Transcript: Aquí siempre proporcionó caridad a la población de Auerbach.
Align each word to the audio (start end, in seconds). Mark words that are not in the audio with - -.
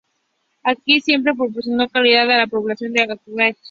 Aquí 0.63 0.99
siempre 0.99 1.35
proporcionó 1.35 1.87
caridad 1.87 2.23
a 2.31 2.37
la 2.39 2.47
población 2.47 2.91
de 2.93 3.01
Auerbach. 3.03 3.57